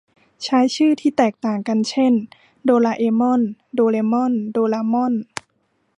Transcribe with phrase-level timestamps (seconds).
[0.43, 2.13] ใช้ชื่อที่แตกต่างกันเช่น
[2.65, 3.41] โดราเอมอน
[3.73, 5.13] โดเรมอน โดรามอน